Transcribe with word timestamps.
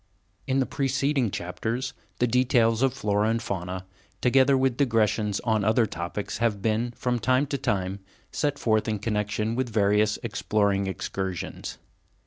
In 0.47 0.59
the 0.59 0.65
preceding 0.65 1.29
chapters, 1.29 1.93
the 2.17 2.25
details 2.25 2.81
of 2.81 2.89
the 2.89 2.95
flora 2.99 3.29
and 3.29 3.39
fauna, 3.39 3.85
together 4.19 4.57
with 4.57 4.75
digressions 4.77 5.39
on 5.41 5.63
other 5.63 5.85
topics, 5.85 6.39
have 6.39 6.59
been, 6.59 6.89
from 6.95 7.19
time 7.19 7.45
to 7.45 7.57
time, 7.59 7.99
set 8.31 8.57
forth 8.57 8.87
in 8.87 8.97
connection 8.97 9.53
with 9.53 9.69
various 9.69 10.17
exploring 10.23 10.87
excursions. 10.87 11.77